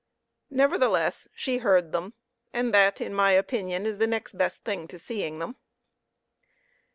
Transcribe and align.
Nevertheless, 0.49 1.27
she 1.35 1.59
heard 1.59 1.91
them, 1.91 2.15
and 2.51 2.73
that, 2.73 2.99
in 2.99 3.13
my 3.13 3.33
opinion, 3.33 3.85
is 3.85 3.99
the 3.99 4.07
next 4.07 4.35
best 4.35 4.63
thing 4.63 4.87
to 4.87 4.97
seeing 4.97 5.37
them. 5.37 5.57